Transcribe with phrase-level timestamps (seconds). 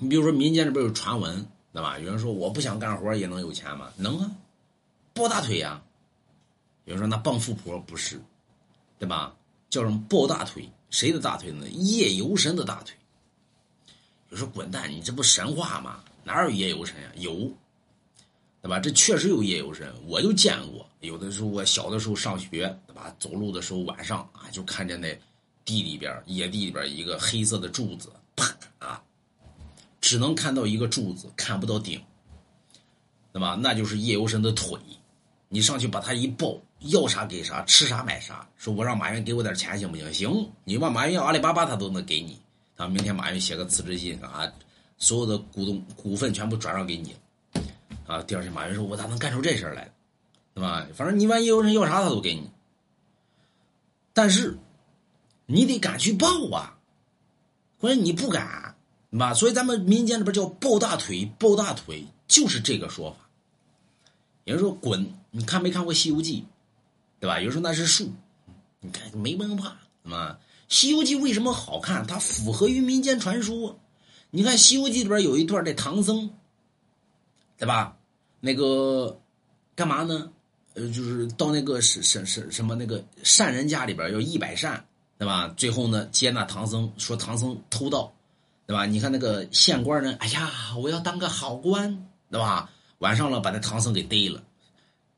[0.00, 1.98] 你比如说民间这边有传闻，对吧？
[1.98, 3.92] 有人说我不想干活也能有钱吗？
[3.96, 4.30] 能啊，
[5.12, 5.82] 抱大腿呀。
[6.84, 8.20] 有人说那傍富婆不是，
[8.96, 9.34] 对吧？
[9.68, 10.70] 叫什么抱大腿？
[10.88, 11.68] 谁的大腿呢？
[11.68, 12.94] 夜游神的大腿。
[14.30, 16.02] 有人说滚蛋，你这不神话吗？
[16.22, 17.10] 哪有夜游神呀？
[17.16, 17.50] 有，
[18.62, 18.78] 对吧？
[18.78, 20.88] 这确实有夜游神，我就见过。
[21.00, 23.12] 有的时候我小的时候上学，对吧？
[23.18, 25.18] 走路的时候晚上啊，就看见那
[25.64, 28.10] 地里边野地里边一个黑色的柱子，
[30.08, 32.02] 只能看到一个柱子，看不到顶，
[33.30, 33.58] 对吧？
[33.60, 34.74] 那就是夜游神的腿，
[35.50, 38.48] 你上去把他一抱，要啥给啥，吃啥买啥。
[38.56, 40.10] 说我让马云给我点钱行不行？
[40.10, 42.40] 行，你问马云要阿里巴巴，他都能给你。
[42.78, 44.50] 啊，明天马云写个辞职信啊，
[44.96, 47.14] 所有的股东股份全部转让给你。
[48.06, 49.92] 啊，第二天马云说：“我咋能干出这事来？
[50.54, 50.86] 对吧？
[50.94, 52.50] 反正你问夜游神要啥，他都给你。
[54.14, 54.56] 但是
[55.44, 56.78] 你得敢去抱啊，
[57.78, 58.74] 关键你不敢。”
[59.10, 59.32] 对吧？
[59.34, 63.28] 所以咱们民间里边叫抱大腿，抱大腿就是这个说法。
[64.44, 66.42] 有人说滚，你看没看过《西游记》？
[67.20, 67.38] 对吧？
[67.38, 68.12] 有人说那是树，
[68.80, 70.38] 你看没文化，对吧？
[70.68, 72.06] 《西游记》为什么好看？
[72.06, 73.78] 它符合于民间传说。
[74.30, 76.30] 你看《西游记》里边有一段这唐僧，
[77.56, 77.96] 对吧？
[78.40, 79.18] 那个
[79.74, 80.30] 干嘛呢？
[80.74, 84.84] 呃，就是到那个什什什什么那个善人家里边要一百善，
[85.18, 85.48] 对吧？
[85.56, 88.12] 最后呢，接纳唐僧，说唐僧偷盗。
[88.68, 88.84] 对吧？
[88.84, 90.14] 你看那个县官呢？
[90.20, 92.70] 哎呀，我要当个好官，对吧？
[92.98, 94.42] 晚上了，把那唐僧给逮了。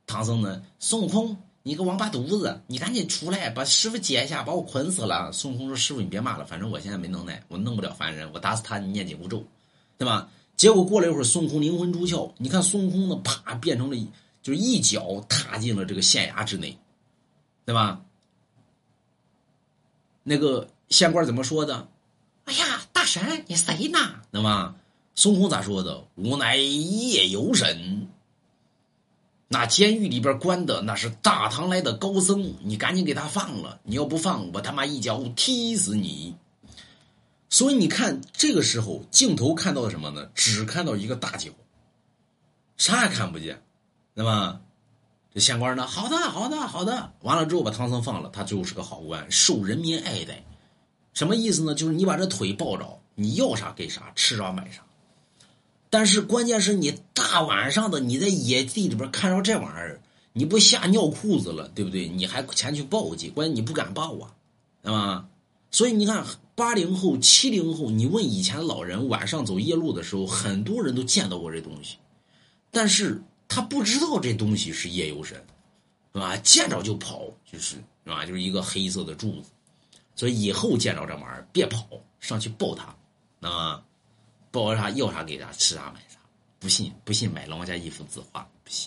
[0.07, 0.63] 唐僧呢？
[0.79, 5.33] 孙悟空，你个王八犊子，你赶紧出来，把师傅解一下，把我捆死了。
[5.33, 9.45] 孙悟空说：“师傅，你别骂了，反正我现在没能耐，我弄不了凡人，我打死他，你念紧箍咒，
[9.99, 13.97] 对吧？”结果过了一会儿，孙悟空灵魂出窍，你看孙悟空呢，啪，变成了，
[14.43, 16.79] 就是一脚踏进了这个县衙之内，
[17.65, 18.01] 对吧？
[20.23, 21.89] 那个县官怎么说的？
[23.11, 23.99] 神，你谁呢？
[24.31, 24.77] 那么
[25.17, 26.07] 孙悟空咋说的？
[26.15, 28.07] 吾乃夜游神。
[29.49, 33.81] 那监狱里边关的那是大唐来的高僧，你赶紧给他放了。
[33.83, 36.37] 你要不放，我他妈一脚踢死你！
[37.49, 40.31] 所以你看，这个时候镜头看到的什么呢？
[40.37, 41.51] 只看到一个大脚，
[42.77, 43.61] 啥也看不见，
[44.15, 44.61] 那么？
[45.35, 45.85] 这县官呢？
[45.85, 47.13] 好的，好的，好的。
[47.23, 50.45] 完了之后把唐僧放了，他最后是个好官，受人民爱戴。
[51.13, 51.75] 什么意思呢？
[51.75, 54.83] 就是你把这腿抱着，你要啥给啥，吃啥买啥。
[55.91, 60.01] 但是关键是你大晚上的你在野地里边看着这玩意儿，
[60.33, 62.07] 你不吓尿裤子了，对不对？
[62.09, 64.35] 你还前去报去，关键你不敢报啊，
[64.83, 65.27] 对吧？
[65.73, 71.97] 所以你看，八零后、七零后，你问以前老人晚上走夜路的时候，很多人都见到过这东西，
[72.71, 75.45] 但是他不知道这东西是夜游神，
[76.15, 76.37] 是吧？
[76.37, 78.25] 见着就跑，就是是吧？
[78.25, 79.51] 就是一个黑色的柱子。
[80.21, 81.89] 所以以后见着这玩意儿，别跑，
[82.21, 82.95] 上去抱他，
[83.49, 83.83] 啊，
[84.51, 86.19] 抱他要啥给啥，吃啥买啥，
[86.59, 88.47] 不信不信买老王家一幅字画。
[88.63, 88.79] 不信